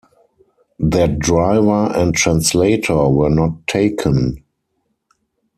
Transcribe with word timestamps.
Their 0.79 1.07
driver 1.09 1.91
and 1.95 2.15
translator 2.15 3.07
were 3.07 3.29
not 3.29 3.67
taken. 3.67 4.43